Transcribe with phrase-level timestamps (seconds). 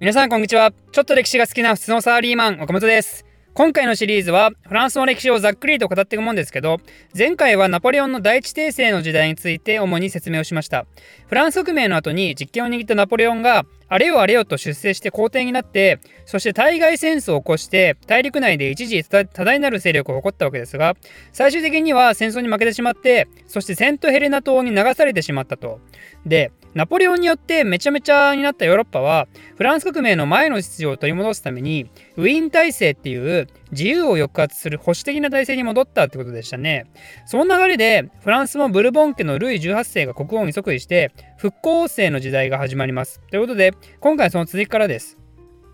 [0.00, 0.72] 皆さんこんにちは。
[0.92, 3.26] ちょっと歴史が好きな普通のサラリーマン、岡本です。
[3.52, 6.78] 今回のシリーズはフランスの歴史をざっくりと語っていくもんですけど
[7.18, 10.86] 前回はナポレオンの第一帝政の時代について主に説明をしました
[11.26, 20.96] フランス革命の後に実権を握ったナポレオンがあれよあれよと出世して皇帝になってそして対外戦争を起こして大陸内で一時多大なる勢力を誇ったわけですが
[21.32, 25.80] 最終的には戦争に負けてしまってそしてセントヘレナ島に流されてしまったと。
[26.26, 36.86] でナポレオンによってめちゃめちゃになったヨーロッパはフランス革命の前の秩序を取り戻すためにウィーン体制っていう自由を抑圧する保守的な体制に戻ったってことでしたね。
[37.26, 43.20] その流れでフランスもブルボン家のルイ18世が国王に即位して復興王政の時代が始まります。
[43.30, 45.18] ということで今回その続きからです。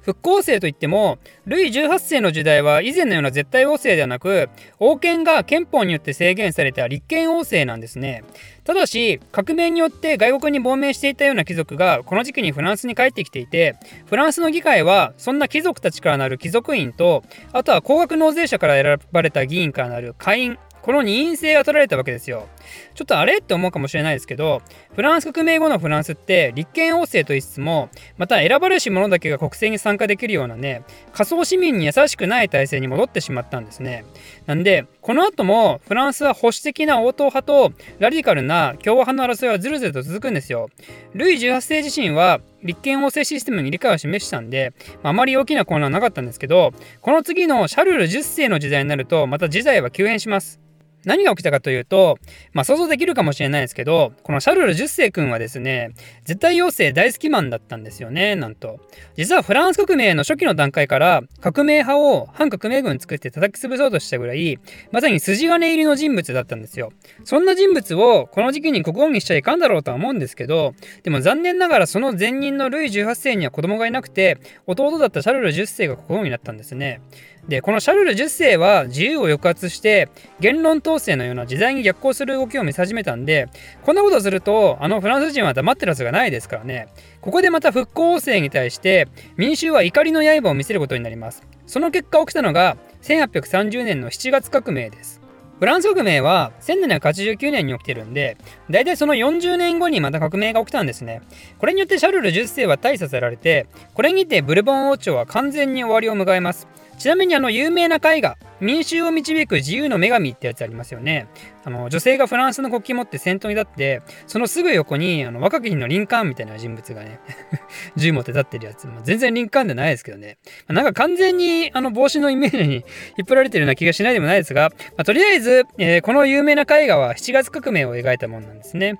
[0.04, 8.22] 復興政といってもルイ18世の時代は以前のような絶対王政ではなく王権が憲法によって制限された立憲王政なんですね。
[8.64, 22.46] ただし革命によって外国に亡命していたような貴族がこの時期にフランスに帰ってきていてフランスの議会はそんな貴族たちからなる貴族院とあとは高額納税者から選ばれた議員からなる会員この二院制が取られたわけですよ。
[22.94, 23.38] ちょっとあれ？
[23.38, 24.60] って思うかもしれないですけど、
[24.94, 30.82] フランス革命後のフランスって立憲王政と言いつつも、また選ばれし者だけが国政に参加できるようなね、
[31.14, 34.04] 仮想市民に優しくない体制に戻ってしまったんですね。
[34.44, 40.68] なんで、この後もフランスは保守的な応答派とラディカルな共和派の争いはずるずると続くんですよ。
[41.14, 50.60] ルイ18世自身は立憲王政システムに理解を示したんで、ま、あまり大きな混乱はなかったんですけど、この次のシャルル10世の時代になると、また時代は急変します。
[51.06, 52.18] 何が起きたかというと、
[52.52, 55.90] まあ想像できるかもしれないですけど、このシャルル10世君はですね、
[56.24, 58.80] 絶対要請大好きマンだったんですよね、なんと。
[59.16, 64.58] 実はフランス革命の初期の段階から革命派を反革命軍作って叩き潰そうとしたぐらい、
[64.92, 66.92] まさに筋金入りの人物だったんですよ。
[67.24, 77.00] そんな人物をこの時期に国王にしちゃいかんだろうとは思うんですけど、でも残念ながらその前任のルイ18世には子供がいなくて、弟だったシャルル10世が国王になったんですね。
[77.48, 80.08] でこのシャルル10世は自由を抑圧して
[80.40, 83.48] 言論統制のような時代に逆行する動きを見せ始めたんで
[83.82, 86.88] こんなことするとあのフランス人は黙ってるはずがないですからね
[87.20, 95.24] ここでまた復興王政に対して民衆は怒りの刃を見せることになりますその結果起きたのが1830年の7月革命です
[95.60, 98.36] フランス革命は1789年に起きてるんで、
[98.68, 101.22] 大体その40年後にまた革命が起きたんですね。
[101.58, 106.66] これによってシャルル10世は退させられて、これにてブルボン王朝は完全に終わりを迎えます。
[106.98, 111.26] ちなみにあの有名な絵画民衆を導く自由の女神ってやつありますよね。
[111.64, 117.20] あの女性がフランスの国旗持って先頭に立ってそのすぐ横にあの若き日のリンカーンみたいな人物がね
[117.96, 122.84] 銃持って立ってるやつ、まあ、全然リンカーンでないですけどね、まあ、なんか完全にあの帽子のイメージに引っ
[123.26, 128.98] 張られてるような気がしないでもないですが、まあ、とりあえず、えー、この有名な絵画は7月革命を描いたものなんですね。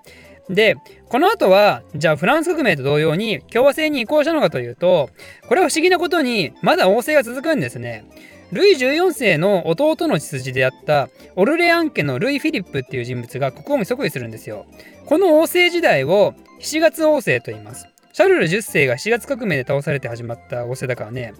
[0.48, 0.76] で、
[1.08, 5.10] この後は、じゃあフランス革命と同様に共和制に移行したのかというと、
[5.48, 8.04] これは不思議なことに、まだ王政が続くんですね。
[8.52, 14.66] ルイ14世の弟の血筋であったオルレアン家のルイ・フィリップっていう人物が国王に即位するんですよ。
[15.06, 17.88] この王政時代を7月王政と言います。
[18.12, 21.34] シャルル10世が7月革命で倒されて始まった王政だからね、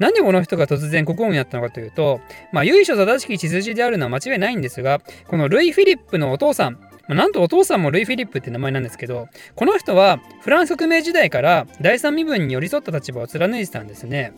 [0.00, 2.20] なんでこの人が突然国王になったのかというと、
[2.52, 14.32] まあ、由緒正しき血筋であるのは間違いないんですが、このルイ・フィリップのお父さん、ま、なんとお父さんもルイ・フィリップって名前なんですけど、この人はフランス革命時代から第三身分に寄り添った立場を貫いてたんですね。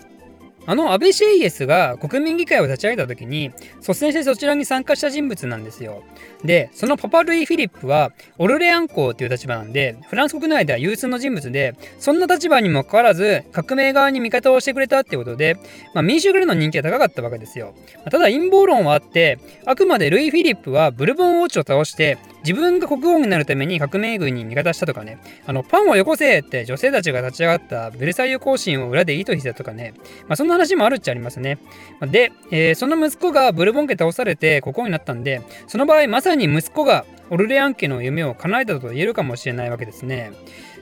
[0.68, 6.02] あのアベシェイエスが国民議会を立ち上げた時に率先してそちらに参加した人物なんですよ。
[6.44, 15.56] で、そのパパルイ・フィリップはオルレアン公っていう立場なんで、フランス国内では有数の人物で、そんな立場にもかかわらず革命側に味方をしてくれたってことで、
[15.94, 17.74] まあ、民衆からの人気が高かったわけですよ。
[18.10, 29.94] ただ陰謀論はあって、あくまでルイ・フィリップはブルボン王朝を倒して自分が国王になるために革命軍に味方したとかね、あの、パンをよこせって女性たちが立ち上がったベルサイユ行進を裏で意図したとかね、
[30.28, 31.58] まあ、そんな話もあるっちゃありますね。
[32.00, 40.32] で、えー、その息子がブルボン家倒されて国王になったんで、その場合まさに息子がオルレアン家の夢を叶えたと言えるかもしれないわけですね。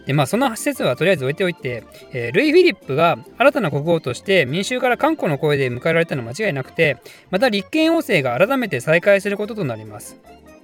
[0.06, 6.98] でまあその施設はとりあえず置いておいて、えー、ルイ・フィリップが新たな国王として民衆から観光の声で迎えられたのは間違いなくて
[7.30, 10.16] また立憲王政が改めて再開することとなります。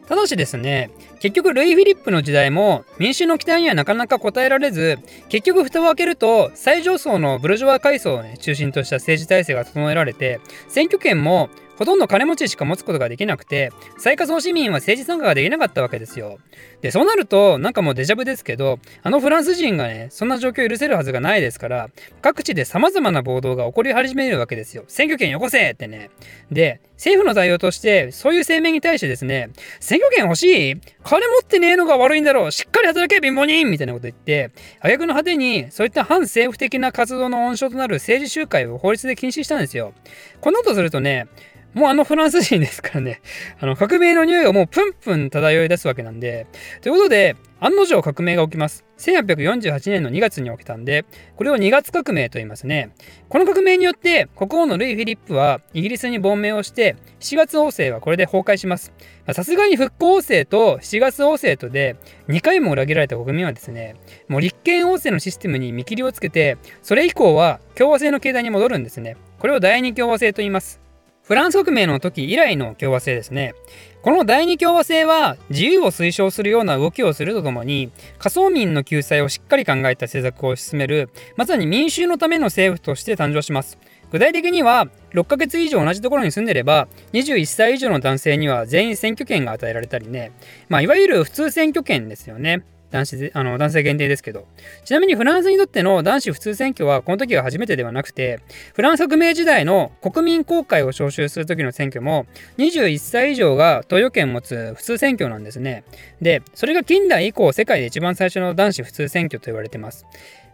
[0.09, 0.91] ただしですね、
[1.21, 16.39] 結局ルイ・フィリップの時代も民衆の期待にはなかなか応えられず、結局蓋を開けると最上層のブルジョワ階層を、ね、中心とした政治体制が整えられて、選挙権もほとんど金持ちしか持つことができなくて最下層市民は政治参加ができなかったわけですよ。
[16.81, 21.91] でそうなるとなんかもうデジャブですけどあのフランス人がねそんな状況を許せるはずがないですから
[22.21, 24.85] 各地で様々な暴動が起こり始めるわけですよ。
[24.87, 26.11] 選挙権よこせってね。
[26.51, 30.81] で政府の対応としてそういう声明に対してですね選挙権欲しい？
[31.03, 32.53] 金持ってねえのが悪いんだろう。
[32.53, 39.95] しっかり働け貧乏人みたいなこと言って挙句の果てにそういった反政府的な活動の温床となる政治集会を法律で禁止したんですよ。
[40.41, 41.27] こんなことするとね
[41.75, 43.21] もうあのフランス人ですからね、
[43.59, 46.47] あの革命の匂いがもうプンプン漂い出すわけなんで、
[46.83, 48.85] ということで、案の定革命が起きます。
[48.99, 51.05] 1848年の2月に起きたんで、
[51.37, 52.91] これを2月革命と言いますね。
[53.29, 58.93] この革命によって国王のルイ・フィリップはイギリスに亡命をして、7月王政はこれで崩壊します。
[59.33, 61.97] さすがに復興王政と7月王政とで
[62.29, 63.95] 2回も裏切られた国民はですね、
[64.29, 69.17] もう立憲王政のシステムに見切りをつけて、それ以降は共和制の形態に戻るんですね。
[69.39, 70.82] これを第二共和制と言います。
[71.23, 73.55] フランス革命の時以来の共和制ですね。
[74.03, 83.79] この第二共和制は自由を推奨するような動きをするとともに仮想民の救済をしっかり考えた政策を進めるまさに民衆のための政府として誕生します。
[84.11, 90.33] 具体的には6ヶ月以上同じところに住んでれば21歳以上の男性には全員選挙権が与えられたりね、
[90.69, 92.65] まあ、いわゆる普通選挙権ですよね。
[92.93, 94.47] 男子あの男性限定ですけど。
[94.85, 98.41] ちなみにフランスにとっての男子普通選挙はこの時が初めてではなくて、
[98.75, 102.27] フランス革命時代の国民公開を招集する時の選挙も
[102.59, 105.85] 21歳以上が投与権を持つ普通選挙なんですね。
[106.21, 110.07] で、それが近代以降世界で一番最初の男子普通選挙と言われてます。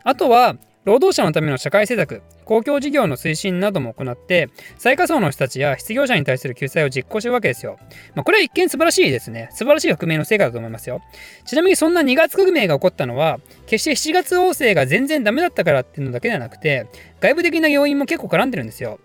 [0.05, 0.57] あとは
[0.89, 4.49] 労働者のための社会施策、公共事業の推進なども行って、
[4.79, 7.79] 最下層の人たちや失業者に対する救済を実行してるわけですよ。
[8.15, 9.51] まあ、これは一見素晴らしいですね。
[9.53, 11.03] 素晴らしい革命の成果だと思いますよ。
[11.45, 16.87] ちなみにそんな2月革命が起こったのは、決して7月王政が全然ダメだったからっていうのだけではなくて、
[17.21, 18.99] 外部的な要因も結構絡んでるんですよ。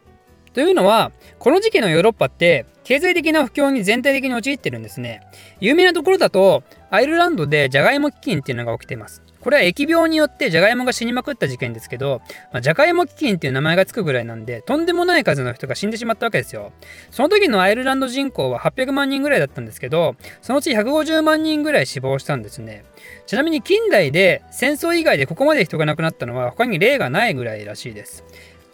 [0.54, 5.20] というのは、この時期のヨーロッパって、経済的な不況に全体的に陥ってるんですね。
[5.60, 9.23] 有名なところだと、アイルランドでジャガイモ飢饉っていうのが起きています。
[9.44, 12.22] これは疫病によってジャガイモが死にまくった事件ですけど、
[12.54, 16.72] まあ、ジャガイモ基金っていう名前がつくぐらいなんで、とんでもない数の人が死んでしまったわけですよ。
[17.12, 22.86] その時のアイルランド人口は800万人ぐらいだったんですけど、そのうち150万人ぐらい死亡したんですね。
[23.25, 28.24] ちなみに近代で戦争以外でここまで人が亡くなったのは他に例がないぐらいらしいです。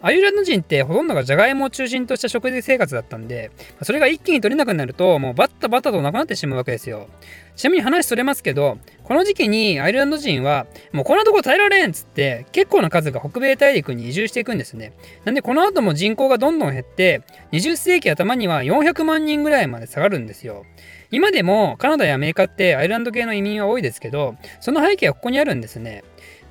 [0.02, 3.50] アイルランド人ってほとんどがジャガイモを中心とした食事生活だったんで、
[3.82, 7.08] それが一気に取れなくなると、もうバッタバタとなくなってしまうわけですよ。
[7.54, 14.94] ちなみに話それますけど、この時期にアイルランド人は、もうこんなとこ耐えられんっつって、結構な数が北米大陸に移住していくんですね。
[15.26, 17.20] なんでこの後も人口がどんどん減って、
[17.52, 20.64] 20世紀頭には400万人ぐらいまで下がるんですよ。
[21.10, 26.04] 今でもカナダやアメリカってアイルランド系の移民は多いですけど、その背景はここにあるんですね。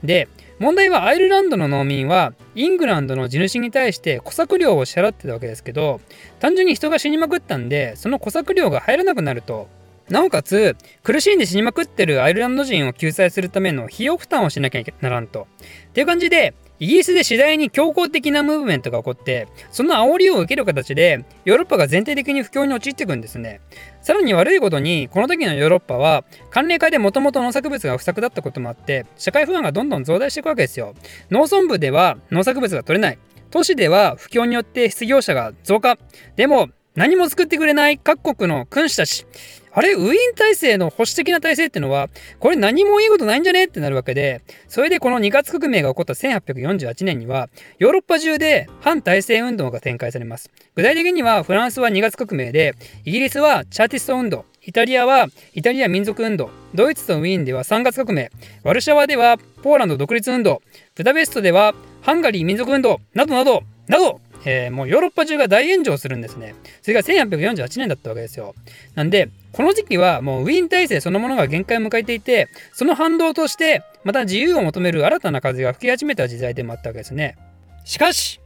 [0.03, 0.27] で、
[0.59, 6.01] 問題はアイルランドの農民はイングランドの地主に対して小作料を支払ってたわけですけど
[6.39, 9.69] 単純に人が死にまくったんでその小作料が入らなくなると
[10.09, 15.47] なおかつ苦しんで死にまくってるアイルランド人を救済するための費用負担をしなきゃならんと。
[15.89, 23.59] っていう感じでイギリスで次第に強硬的なムーブメントが起こって、その煽りを受ける形で、ヨーロッパが全体的に不況に陥っていくんですね。
[24.01, 30.95] さらに悪いことに、この時のヨーロッパは、寒冷化でもともと農作物が不作だったこともあって、社会不安がどんどん増大していくわけですよ。
[31.29, 33.19] 農村部では農作物が取れない。
[33.51, 35.97] 都市では不況によって失業者が増加。
[36.37, 39.25] でも、何も作ってくれない各国の君主たち。
[39.71, 50.49] あれ、ウィーン体制の保守的な体制ってのは、これ何もいいことないんじゃねってなるわけで、それでこの2月革命が起こった1848年には、ヨーロッパ中で反体制運動が展開されます。
[50.75, 52.73] 具体的には、フランスは2月革命で、
[53.05, 58.31] イギリスはチャーティスト運動、イタリアはイタリア民族運動、ドイツとウィーンでは3月革命、
[58.63, 60.61] ワルシャワではポーランド独立運動、
[60.95, 66.55] ブダペストではハンガリー民族運動、などなど、など、えー、もうヨーロッパ中が大炎上するんですね。
[66.81, 68.55] それが1848年だったわけですよ。
[68.95, 77.37] なんで、この時期はもうウィーン体制そのものが限界を迎えていて、その反動として、また自由を求める新たな風が吹き始めた時代でもあったわけですね。
[77.83, 78.39] しかし、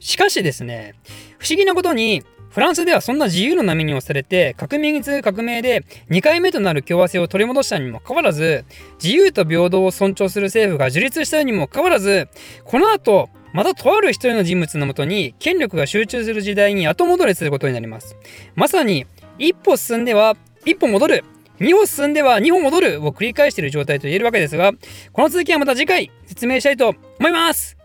[0.00, 0.94] しかしですね、
[1.38, 8.64] 不思議なことに、フランスではそんな自由の波に押されて革命に次ぐ革命で2回目となる共和制を取り戻したにもかかわらず
[9.02, 12.28] 自由と平等を尊重する政府が樹立したにもかかわらず
[12.64, 13.28] この後
[13.58, 18.14] またとある一人の人物のもとに権力が集中する時代に後戻りすることになります。
[18.54, 19.04] まさに
[19.36, 21.24] 一歩進んでは一歩戻る。
[21.58, 24.74] 2歩進んでは2歩戻るを繰り返している状態と言えるわけですが
[25.12, 27.76] この続きはまた次回説明したいと思います。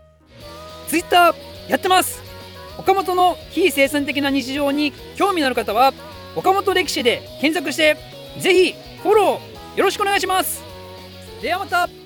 [0.86, 1.34] Twitter
[1.66, 2.22] やってます。
[2.78, 5.92] 岡本の非生産的な日常に興味のある方は
[6.36, 7.96] 岡本歴史で検索して
[8.38, 10.62] ぜひフォローよろしくお願いします。
[11.42, 12.03] ではまた。